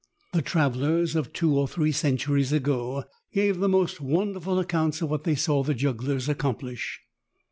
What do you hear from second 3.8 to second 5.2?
wonder ful accounts of